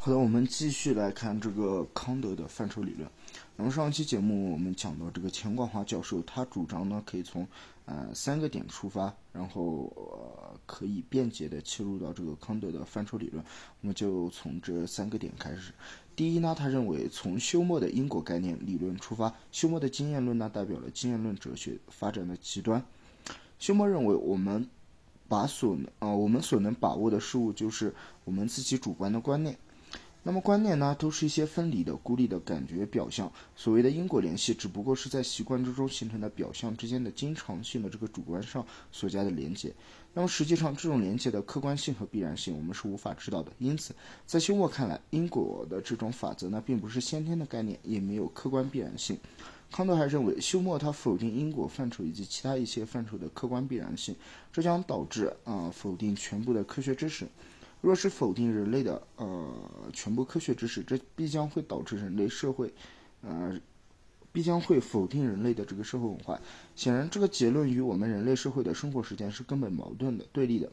[0.00, 3.10] 好的，我们继续来看这个康德的范畴理论。
[3.56, 7.44] 那么上期节目我们讲到这个钱广华教授，他主张呢可以从
[7.84, 13.44] 呃三个点出发，然后呃可以便捷的切入到这个康德的范畴理论。
[13.80, 15.72] 我们就从这三个点开始。
[16.14, 22.80] 第一呢，他认为从休谟的因果概念理论出发，休谟的经验论呢代表了经验论哲学发展的极端。
[23.58, 24.70] 休谟认为我们
[25.26, 27.92] 把所啊我们所能把握的事物就是
[28.24, 29.58] 我们自己主观的观念。
[30.28, 33.32] 那么观念呢，都是一些分离的、孤立的感觉表象。
[33.56, 39.72] 所谓的因果联系，只不过是在习惯之中形成的表象之间的经常性的这个主观上所加的连接。
[40.12, 43.50] 那么实际上，这种连接的客观性和必然性，我们是无法知道的。
[43.56, 43.94] 因此，
[44.26, 49.18] 在休谟看来，因果的这种法则呢，并不是先天的概念，也没有客观必然性。
[49.70, 54.14] 康德还认为，休谟他否定因果范畴以及其他一些范畴的客观必然性，
[54.52, 57.26] 这将导致啊否定全部的科学知识。
[57.80, 59.48] 若是否定人类的呃
[59.92, 62.72] 全部科学知识，这必将会导致人类社会，
[63.22, 63.58] 呃，
[64.32, 66.40] 必将会否定人类的这个社会文化。
[66.74, 70.70] 显然，这个结论与我们人类社会的生活实践是根本矛盾的、对立的。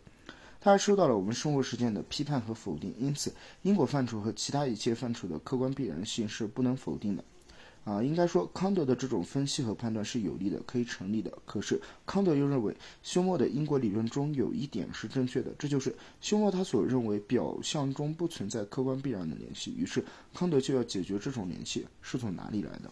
[0.60, 2.92] 它还受到了我们生活实践的批判和否定。
[2.98, 7.24] 因此，因果范畴和其他一切范畴的客观必然性是不能否定的。
[7.86, 11.32] 啊，应该说康德的这种分析和判断是有利的，可以成立的。
[11.46, 19.72] 可是康德又认为休谟的因果理论中有一点是正确的，这就是休谟他所认为表象中不存在客观必然的联系。
[19.78, 22.90] 于是康德就要解决这种联系是从哪里来的。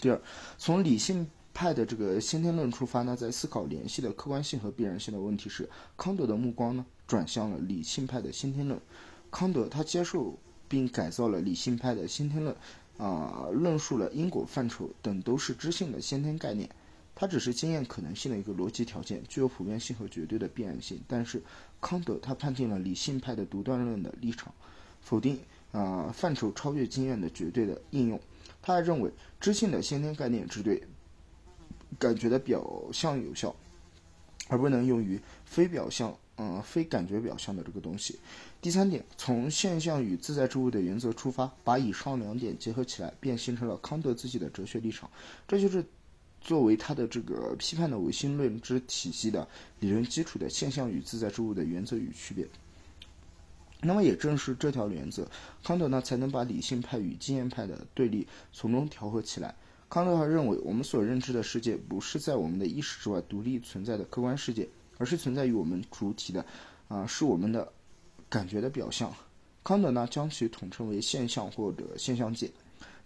[0.00, 0.18] 第二，
[0.56, 5.68] 从理性派的这个先天论出发呢，在思考联系的客观性和必然性的问题时，
[5.98, 8.80] 康德的目光呢转向了理性派的先天论。
[9.30, 12.56] 康德他接受并改造了理性派的先天论。
[12.98, 16.68] 啊，论述了因果范畴等都是知性的先天概念，
[17.14, 21.00] 它只是经验可能性的一个逻辑条件，具有普遍性和绝对的必然性。
[21.06, 21.42] 但是
[21.80, 24.54] 康德他判定了理性派的独断论的立场，
[25.00, 25.38] 否定
[25.72, 28.20] 啊范畴超越经验的绝对的应用。
[28.62, 30.82] 他还认为知性的先天概念只对
[31.98, 33.54] 感觉的表象有效，
[34.48, 36.16] 而不能用于非表象。
[36.38, 38.18] 嗯，非感觉表象的这个东西。
[38.66, 45.08] 第三点，从现象与自在之物的原则出发，把以上两点结合起来，便形成了康德自己的哲学立场。
[45.46, 45.84] 这就是
[46.40, 49.46] 作为他的这个批判的唯心论之体系的
[49.78, 52.44] 理论基础的现象与自在之物的原则与区别。
[53.82, 55.30] 那么，也正是这条原则，
[55.62, 59.54] 康德呢才能把理性派与经验派的对立从中调和起来。
[59.88, 64.68] 康德还认为，我们所认知的世界不是在我们的意识之外独立存在的客观世界。
[64.98, 66.42] 而是存在于我们主体的，
[66.88, 67.70] 啊，是我们的
[68.28, 69.12] 感觉的表象。
[69.64, 72.50] 康德呢，将其统称为现象或者现象界。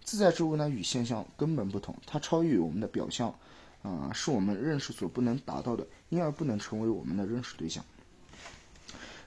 [0.03, 3.33] 自在之物呢，与现象根本不同，它超越我们的表象，
[3.81, 7.83] 啊，是我们认识所不能达到的，因而不能成为我们的认识对象。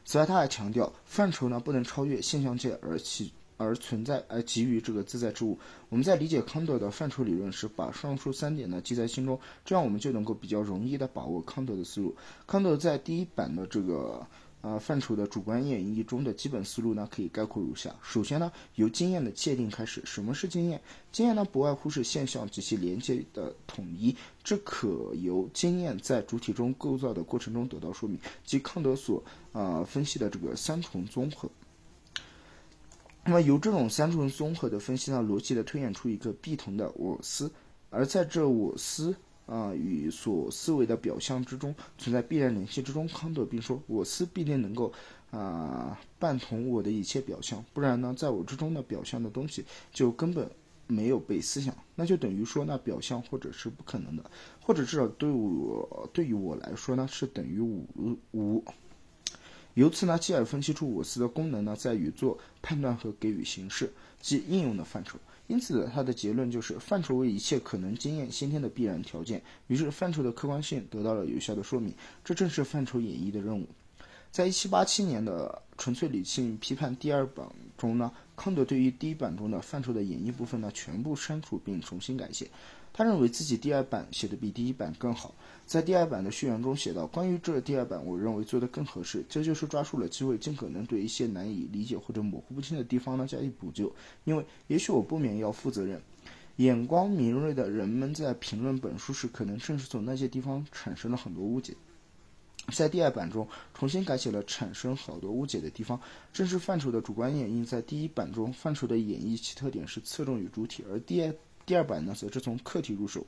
[0.05, 3.33] 此外，他还强调，范畴呢不能超越现象界而起。
[3.57, 5.57] 而存在而给予这个自在之物。
[5.89, 12.13] 我们在理解康德的范畴理论时，把上述三点呢记在心中，这样我们就能够比较容易的把握康德的思路。
[12.49, 14.27] 康德在第一版的这个
[14.65, 20.01] 呃范畴的主观演绎中的基本思路呢，可以概括如下：首先呢，由经验的界定开始。
[20.07, 20.81] 什么是经验？
[21.13, 29.23] 经验呢，不外乎是现象及其连接的统一，这可由经验在主体中构造的过程中得到说明，即康德所
[29.53, 31.51] 呃分析的这个三重综合。
[33.27, 37.53] 那么由这种三重综合的分析呢，逻辑的推演出一个必同的我思，
[37.91, 39.15] 而在这我思
[39.47, 44.93] 啊与所思维的表象之中存在必然联系之中，康德并说我思必定能够
[45.31, 50.51] 啊伴同我的一切表象，不然呢，在我之中的表象的东西就根本
[50.87, 58.65] 没有被思想，那就等于说那表象或者是不可能的，或者至少对我对于我来说呢是等于无无。
[59.75, 65.19] 由此呢，继而分析出我思的功能呢，在于做判断和给予形式，即应用的范畴。
[65.47, 69.43] 因此，他的结论就是范畴为一切可能经验先天的必然条件。
[69.67, 71.95] 于是，范畴的客观性得到了有效的说明。
[72.25, 73.67] 这正是范畴演绎的任务。
[74.31, 77.47] 在一七八七年的《纯粹理性批判》第二版
[77.77, 82.51] 中呢，康德对于第一版中的范畴的演绎部分呢，全部删除并重新改写。
[82.93, 85.35] 他认为自己第二版写的比第一版更好。
[85.67, 89.25] 在第二版的序言中写道：“关于这第二版，我认为做得更合适。
[89.29, 93.91] 这就是抓住了机会，尽可能对一些难以理解或者模糊不清的地方呢加以补救。
[94.25, 96.01] 因为也许我不免要负责任。
[96.57, 101.75] 眼光敏锐的人们在评论本书时，可能正是从那些地方产生了很多误解。
[102.73, 105.99] 在第二版中重新改写了产生好多误解的地方。
[106.33, 111.35] 正是范畴的主观演绎，在第一版中范畴的演绎其特点是侧重于主体，而第二。”
[111.67, 113.25] 第二版呢，则是从客体入手，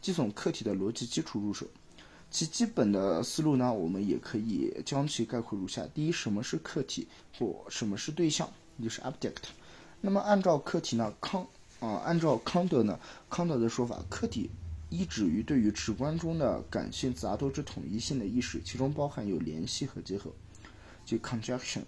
[0.00, 1.66] 即从客体的逻辑基础入手。
[2.30, 8.48] 其基本的思路呢，我们也可以将其概括如下：第一，什么是客体或什么是对象？
[8.78, 9.50] 也就是 object。
[10.00, 11.46] 那么按照客体呢，康
[11.80, 12.98] 啊，按照康德呢，
[13.28, 14.48] 康德的说法，客体
[14.90, 20.30] 依止于对于直观中的感性杂多之统一性的意识，其中包含有联系和结合，
[21.04, 21.82] 即 conjunction。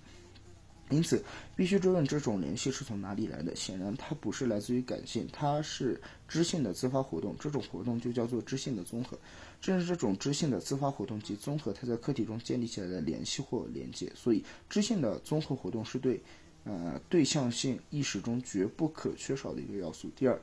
[0.93, 1.25] 因此，
[1.57, 3.57] 必须追问这种联系是从哪里来的。
[3.57, 7.35] 显然，它不是来自于感性，它是知性的自发活动。
[7.41, 9.19] 这种活动就叫做知性的综合。
[9.61, 14.11] 正是这种知性的自发活动及综合，它在客体中建立起来的联系或连接。
[14.15, 16.21] 所以，知性的综合活动是对，
[16.65, 20.11] 呃，对象性意识中绝不可缺少的一个要素。
[20.17, 20.41] 第二，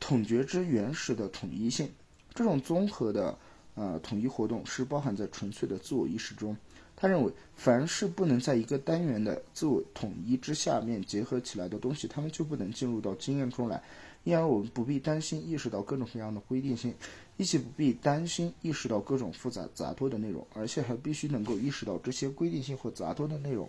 [0.00, 1.88] 统觉之原始的统一性，
[2.32, 3.38] 这种综合的，
[3.74, 6.56] 呃，统一活动是包含在纯粹的自我意识中。
[6.96, 13.82] 他认为，凡是不能在一个单元的自我统一之下面结合起来的东西，它们就不能进入到经验中来。
[14.22, 16.94] 因而，我们不必担心意识到各种各样的规定性。
[17.36, 23.68] 一起不必担心意识到各种复杂杂多的内容，而且还必须能够意识到这些规定性或杂多的内容，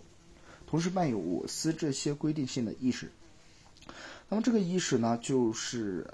[0.68, 3.10] 同时伴有我思这些规定性的意识。
[4.28, 6.06] 那么这个意识呢，就是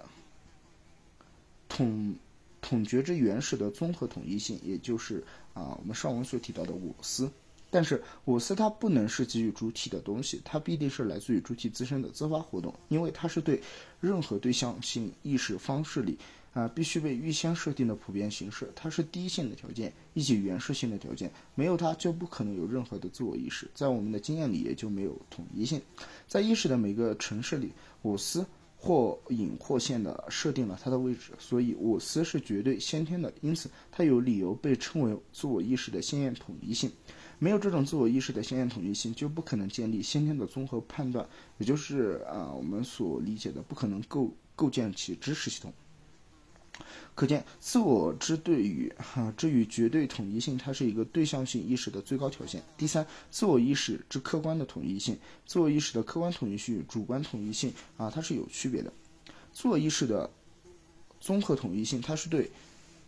[1.68, 2.14] 统
[2.62, 5.22] 统觉之原始的综合统一性，也就是
[5.54, 7.30] 啊我们上文所提到的我思。
[7.70, 13.62] 但是我思它不能是给予主体的东西，它必定是来自于主体自身的自发活动，因为它是对
[14.00, 16.18] 任何对象性意识方式里。
[16.54, 21.32] 啊，必须被预先设定的普遍形式，它是第一性的条件，以及原始性的条件。
[21.54, 23.66] 没有它，就不可能有任何的自我意识。
[23.72, 25.80] 在我们的经验里，也就没有统一性。
[26.28, 27.72] 在意识的每个城市里，
[28.02, 28.44] 我思
[28.84, 36.90] 或隐或现的设定了它的位置，所以我思是绝对先天的，因此它有理由被称为自我意识的先验统一性。
[37.38, 41.24] 没有这种自我意识的先验统一性，就不可能建立先天的综合判断，
[41.58, 45.72] 也就是啊我们所理解的不可能构构建起知识系统。
[47.14, 52.62] 可见，自我之对于哈之与绝对统一性，它是一个对象性意识的最高条件。
[52.76, 58.90] 第三，自我意识之客观的统一性，自我意识的客观统一性与主观统一性啊，它是有区别的。
[59.52, 60.30] 自我意识的
[61.20, 62.50] 综合统一性，它是对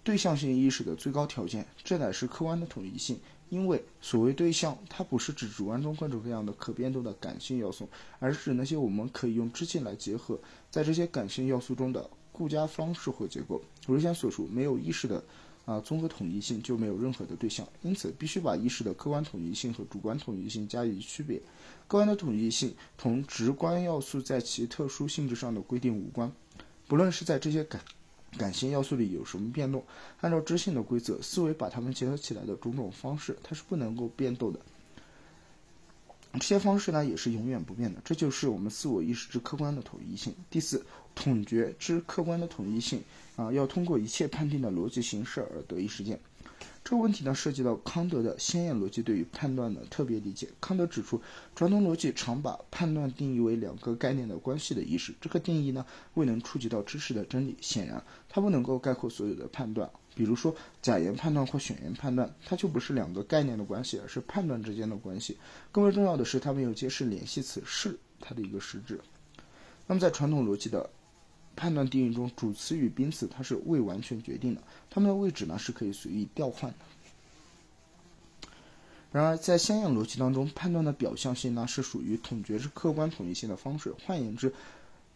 [0.03, 3.19] 对象性意识的最高条件，这乃是客观的统一性。
[3.49, 7.89] 因为所谓对象，它不是指主观中各种各样的可变动的感性要素，
[8.19, 10.39] 而是指那些我们可以用知性来结合
[10.71, 12.11] 在这些感性要素中的。
[12.37, 15.23] 固家方式或结构，如前所述，没有意识的
[15.65, 17.65] 啊综合统一性，就没有任何的对象。
[17.83, 21.39] 因此，必须把意识的客观统一性和主观统一性加以区别。
[21.87, 26.33] 客观的统一性同直观要素在其特殊性质上的规定无关。
[26.89, 27.81] 不论是在这些感
[28.37, 29.85] 感性要素里有什么变动，
[30.21, 34.59] 按照知性的规则，思维把它们结合起来的种种方式，它是不能够变动的。
[36.39, 38.01] 这些方式呢，也是永远不变的。
[38.05, 40.35] 这就是我们自我意识之客观的统一性。
[40.51, 40.85] 第四。
[41.17, 43.01] 统觉之客观的统一性
[43.37, 46.19] 啊，要通过一切判定的逻辑形式而得以实现。
[46.83, 50.49] 这个问题呢，涉及到康德的先验逻辑对于判断的特别理解。
[50.61, 51.21] 康德指出，
[51.55, 55.15] 传统逻辑常把判断定义为两个概念的关系的意识。
[55.21, 55.85] 这个定义呢，
[56.15, 57.57] 未能触及到知识的真理。
[57.61, 59.91] 显然，它不能够概括所有的判断。
[60.15, 65.37] 比如说，假言判断或选言判断，它就不是两个概念的关系，而是判断之间的关系。
[65.73, 69.01] 更为重要的是，它没有揭示联系词是它的一个实质。
[69.87, 70.89] 那么，在传统逻辑的
[71.57, 76.77] 判断定义中，主词与宾词它是未完全决定的，它们的位置呢是可以随意调换的。
[79.13, 83.95] 然而，在先验逻辑当中，判断的表象性呢是属于统觉是客观统一性的方式。
[84.05, 84.53] 换言之，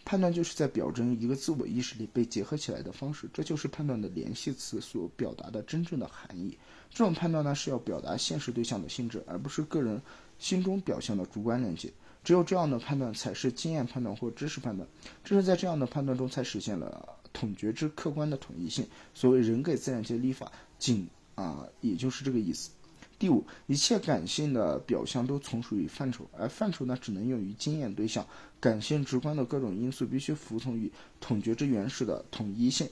[0.05, 6.57] 判断就是在表征一个自我意识里被结合起来的方式，这就是判断的联系词所表达的真正的含义。
[6.91, 10.01] 这种判断呢是要表达现实对象的性质，而不是个人
[10.39, 11.93] 心中表象的主观连接。
[12.25, 14.87] 只有这样的判断才是经验判断或知识判断，
[15.25, 18.87] 正是在这样的判断中才实现了统觉之客观的统一性。
[19.15, 22.71] 所谓人给自然界立法，仅啊，也就是这个意思。
[23.19, 28.25] 第五，一切感性的表象都从属于范畴，而范畴呢，只能用于经验对象。
[28.61, 32.89] 感性直观的各种因素必须服从于统觉之原始的统一性，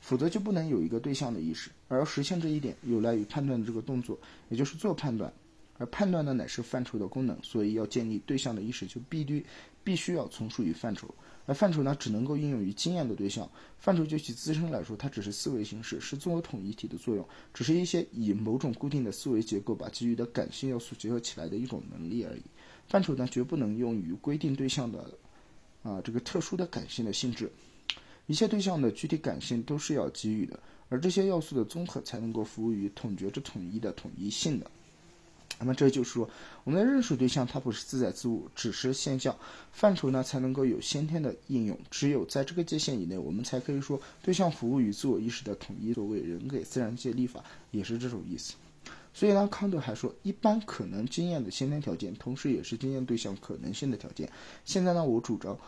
[0.00, 1.70] 否则就不能有一个对象的意识。
[1.86, 5.32] 而实现这一点，有赖于判断的这个动作，也就是做判断。
[5.80, 9.42] 而判断呢，乃是范畴的功能，所以要建立对象的意识，就必须
[9.82, 11.12] 必须要从属于范畴。
[11.46, 13.50] 而范畴呢，只能够应用于经验的对象。
[13.78, 22.42] 范畴就其自身来说，它只是思维形式，是作为统一体的作用，只是一些以某种固定的思维结构把基于的感性要素结合起来的一种能力而已。
[22.86, 25.10] 范畴呢，绝不能用于规定对象的
[25.82, 27.50] 啊这个特殊的感性的性质。
[28.26, 34.70] 一切对象的具体感性都是要给予的，而这些要素的综合才能够服务于统觉之统一的统一性的。
[35.60, 36.28] 那么这就是说，
[36.64, 39.36] 我们的认识对象它不是自在自物，只是现象
[39.72, 41.78] 范畴呢，才能够有先天的应用。
[41.90, 45.92] 只有在这个界限以内，我们才可以说对象服务于自我意识的统一。
[45.92, 48.54] 所谓人给自然界立法，也是这种意思。
[49.12, 54.30] 所以呢，康德还说，一般可能经验的先天条件，同时也是经验对象可能性的条件。
[54.64, 55.58] 现在呢，我主张，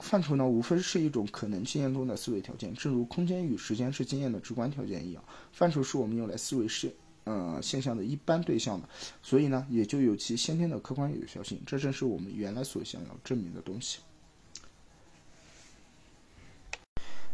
[0.00, 6.92] 范畴呢，无非是一种可能经验中的思维条件，正如空间与时间是经验的直观条件一样，范畴是我们用来思维是。
[7.24, 8.88] 呃，现象的一般对象的，
[9.22, 11.60] 所以呢，也就有其先天的客观有效性。
[11.64, 14.00] 这正是我们原来所想要证明的东西。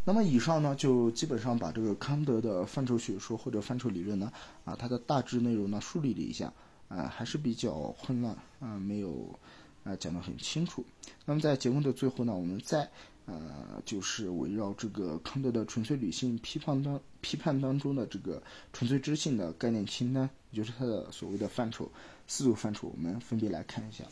[0.04, 4.33] 那么以上呢，就基本上把这个康德的范畴学说或者范畴理论呢，
[4.64, 6.52] 啊，它的大致内容呢梳理了一下，
[6.88, 9.38] 啊，还是比较混乱，啊，没有
[9.85, 10.85] 啊讲得很清楚。
[11.25, 12.90] 那么在节目的最后呢，我们再。
[13.30, 18.42] 呃，就是围绕这个康德的纯粹理性批判当批判当中的这个
[18.73, 21.90] 纯粹知性的概念清单，也就是它的所谓的范畴，
[22.26, 24.02] 四组范畴，我们分别来看一下。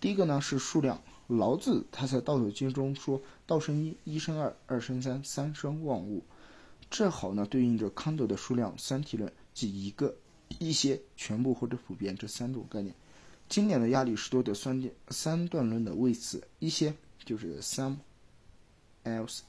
[0.00, 6.24] 第一个呢是数量，老子他在《道德经》中说：“道生一，一生二，二生三，三生万物。”
[6.88, 10.16] 正好呢对应着康德的数量三体论，即一个、
[10.58, 12.94] 一些、全部或者普遍这三种概念。
[13.46, 16.94] 经典的亚里士多德三段三段论的谓词，一些
[17.26, 17.98] 就是三。
[19.08, 19.40] Else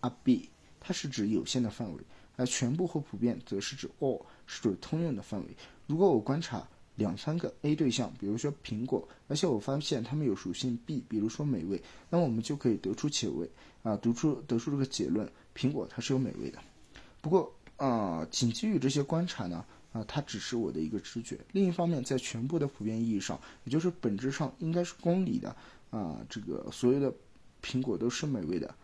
[0.00, 0.48] a b，
[0.80, 2.00] 它是指有限的范围，
[2.36, 5.56] 而全部或普遍则是指 all，是指通用的范围。
[5.86, 13.48] 如果我观察两三个 A 对象，比如说苹果，而且我发现它们有属性 B，比如说美味，那么我们就可以得出结论
[13.82, 16.58] 啊，得出得出这个结论：苹果它是有美味的。
[17.20, 21.38] 不过啊，仅基于这些观察呢，啊，它只是我的一个直觉。
[21.52, 25.54] 另一方面，在全部的普遍意义上，也就是本质上应该是公理的
[25.90, 27.12] 啊，这个所有的
[27.62, 28.74] 苹果都是美味的。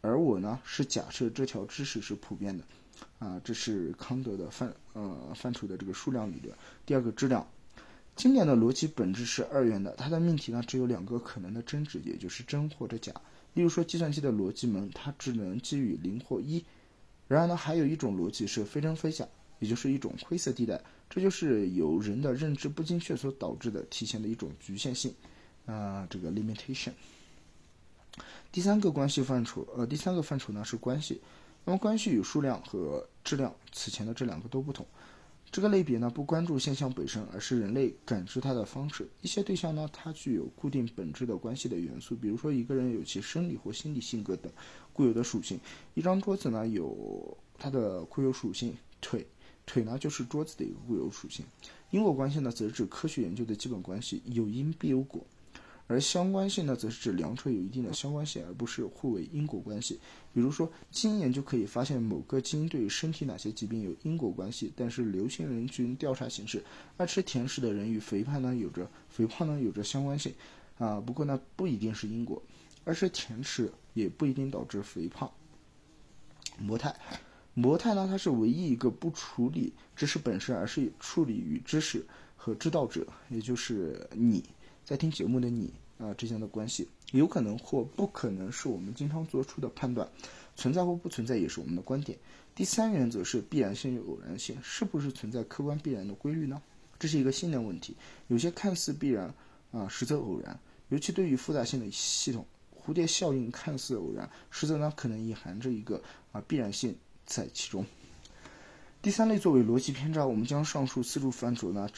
[0.00, 2.64] 而我呢，是假设这条知识是普遍的，
[3.18, 6.54] 啊，这是康德的范呃范畴的这个数量理论。
[6.84, 7.46] 第二个质量，
[8.14, 13.12] 经典的逻辑本质是二元的，它的命题呢只有两个可能的真值，也就是真或者假。
[13.54, 16.64] 例如说，计算机的逻辑门它只能基于零或一。
[17.26, 19.26] 然而呢，还有一种逻辑是非真非假，
[19.58, 25.12] 也就是一种灰色地带，这就是由人的认知不精确所导致的体现的一种局限性，
[25.64, 26.92] 啊，这个 limitation。
[28.56, 31.20] 第三个关系范畴，呃，第三个范畴呢是关系。
[31.66, 34.86] 那么关系与数量和质量，此前的这两个都不同。
[35.50, 39.06] 这个类别呢不关注现象本身，而是人类感知它的方式。
[39.20, 44.50] 一些对象呢，它具有固定本质的关系的元素，比如说一个人有其生理或心理性格等
[44.94, 45.60] 固有的属性。
[45.92, 49.26] 一张桌子呢有它的固有属性，腿，
[49.66, 51.44] 腿呢就是桌子的一个固有属性。
[51.90, 55.22] 因果关系呢则指科学研究的基本关系，有因必有果。
[55.88, 60.00] 而相关性呢，则是指两者有一定的相关性，而不是互为因果关系。
[60.34, 66.64] 比如说，基因研究可以发现某个基因对身体哪些疾病有因果关系，但是流行人群调查显示，
[66.96, 70.34] 爱吃甜食的人与肥胖呢有着肥胖呢有着相关性，
[70.78, 72.42] 啊，不过呢不一定是因果，
[72.84, 75.30] 而是甜食也不一定导致肥胖。
[76.58, 76.94] 模态，
[77.54, 82.04] 模态呢它是唯一一个不处理知识本身，而是处理与知识
[82.36, 84.44] 和知道者，也就是你。
[84.86, 90.08] 在听节目的你啊之间的关系，有可能或不可能是我们经常做出的判断，
[90.54, 92.16] 存在或不存在也是我们的观点。
[92.54, 96.62] 第三原则是必然性与偶然性，是不是存在客观必然的规律呢？
[97.00, 97.96] 这是一个信念问题。
[98.28, 99.34] 有些看似必然
[99.72, 100.56] 啊，实则偶然。
[100.88, 106.00] 尤其对于复杂性的系统，蝴蝶效应看似偶然，实则呢可能隐含着一个
[106.30, 107.84] 啊必然性在其中。
[109.02, 111.90] 第三类作为逻辑偏差，我们将上述四处范畴呢。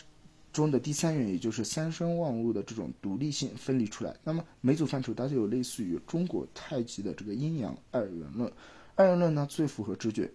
[0.58, 4.16] 中的第三元，也就是三生万物的这种独立性分离出来。
[4.24, 8.52] 那么每组范畴，它就有类似于中国太极的这个阴阳二元论。
[8.96, 10.28] 二元论呢最符合直觉，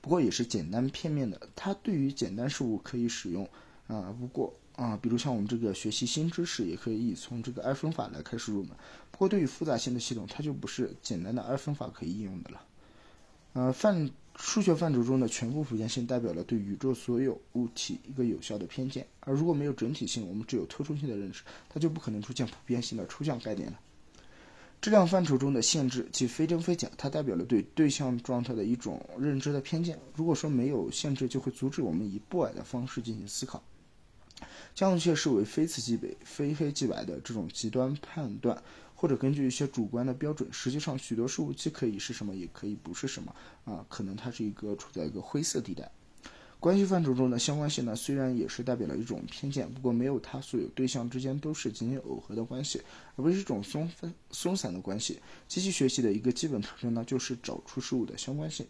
[0.00, 1.40] 不过也是简单片面的。
[1.56, 3.48] 它对于简单事物可以使用
[3.88, 8.70] 啊，不过啊，比如像我们这个学习新知识，也可以从这个二分法来开始入门。
[9.10, 12.64] 不过对于复杂性的系统，它就不是简单的二分法可以应用的了。
[13.54, 14.08] 呃，范。
[14.38, 23.80] 数学范畴中的全部普遍性代表了对宇宙所有物体一个有效的偏见，而如果没有整体性，我们只有特殊性的认识，它就不可能出现普遍性的抽象概念了。
[24.80, 29.98] 质量范畴中的限制即非真非假，它代表了对对象状态的一种认知的偏见。
[30.14, 33.62] 如果说没有限制，就会阻止我们以不矮的方式进行思考，
[34.74, 38.62] 将却视为非此即彼、非黑即白的这种极端判断。
[38.96, 43.32] 或者根据一些主观的标准，实际上许多事物既可以是什么，也可以不是什么
[43.64, 45.88] 啊，可能它是一个处在一个灰色地带。
[46.58, 52.80] 关系范畴中的相关性呢，虽然也是代表了一种偏见，不过没有它所有对象之间都是仅仅耦合的关系，
[53.14, 55.20] 而不是一种松分松散的关系。
[55.46, 58.66] 机器学习的一个基本特征呢，就是找出事物的相关性。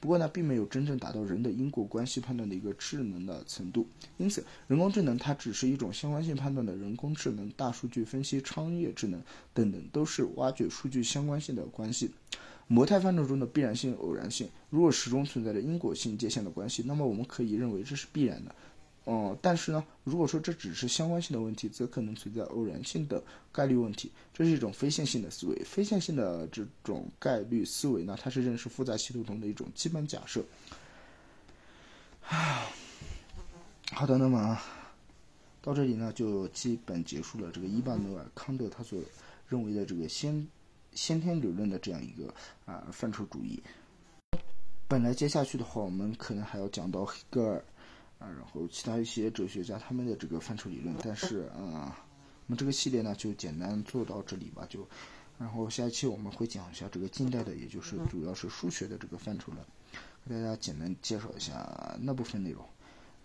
[0.00, 9.20] 不过呢，并没有真正达到人的因果关系判断的一个智能的程度，因此，人工智能它只是一种相关性判断的人工智能，大数据分析、商业智能
[9.52, 12.12] 等等，都是挖掘数据相关性的关系。
[12.68, 18.54] 模态范畴中的必然性、偶然性，如果始终存在着因果性界限的关系，那么我们可以认为这是必然的。
[19.10, 24.12] 嗯，但是呢，如果说这只是相关性的问题，则可能存在偶然性的概率问题。
[24.34, 25.56] 这是一种非线性的思维。
[25.64, 30.44] 非线性的这种概率思维呢，它是认识复杂系统中的一种基本假设。
[33.92, 34.60] 好的，那么
[35.62, 39.00] 到这里呢，就基本结束了这个伊巴诺尔康德他所
[39.48, 40.46] 认为的这个先
[40.92, 42.34] 先天理论的这样一个
[42.66, 43.62] 啊范畴主义。
[44.86, 47.64] 本来接下去的话，我们可能还要讲到黑格尔。
[48.18, 51.96] 啊，然后其他一些哲学家他们的这个范畴理论，但是啊，
[52.46, 54.84] 那么这个系列呢就简单做到这里吧，就，
[55.38, 59.64] 然后下一期我们会讲一下这个近代的，也就是主要是数学的这个范畴了，
[60.26, 62.64] 给大家简单介绍一下那部分内容，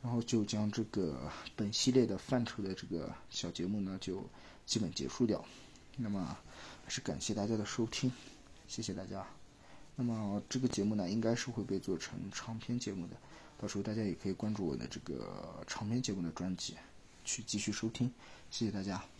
[0.04, 4.24] 然后就将这个本系列的范畴的这个小节目呢就
[4.68, 5.44] 基本结束掉，
[5.98, 6.38] 那么
[6.84, 8.12] 还是感谢大家的收听，
[8.68, 9.26] 谢谢大家，
[9.96, 13.16] 那么这个节目呢应该是会被做成长篇节目的。
[13.60, 16.76] 到时候大家也可以关注我的这个长篇节目的专辑，
[17.24, 18.12] 去继续收听，
[18.50, 19.13] 谢谢大家。